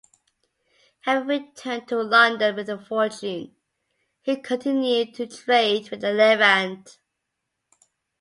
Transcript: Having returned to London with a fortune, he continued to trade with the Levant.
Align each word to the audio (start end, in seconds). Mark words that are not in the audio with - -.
Having 1.01 1.27
returned 1.27 1.87
to 1.89 2.01
London 2.01 2.55
with 2.55 2.69
a 2.69 2.79
fortune, 2.83 3.55
he 4.23 4.35
continued 4.35 5.13
to 5.13 5.27
trade 5.27 5.91
with 5.91 6.01
the 6.01 6.11
Levant. 6.11 6.97